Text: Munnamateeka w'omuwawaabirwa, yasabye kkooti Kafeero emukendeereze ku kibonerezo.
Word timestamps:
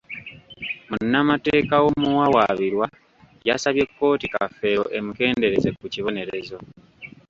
Munnamateeka 0.89 1.75
w'omuwawaabirwa, 1.83 2.87
yasabye 3.47 3.83
kkooti 3.89 4.27
Kafeero 4.33 4.83
emukendeereze 4.97 5.69
ku 5.77 5.85
kibonerezo. 5.93 6.57